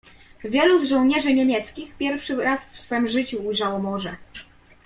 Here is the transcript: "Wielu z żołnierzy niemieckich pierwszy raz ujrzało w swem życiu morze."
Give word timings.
"Wielu 0.43 0.79
z 0.79 0.89
żołnierzy 0.89 1.33
niemieckich 1.33 1.95
pierwszy 1.97 2.35
raz 2.35 2.59
ujrzało 2.61 2.73
w 2.75 2.79
swem 2.79 3.07
życiu 3.07 3.43
morze." 3.81 4.15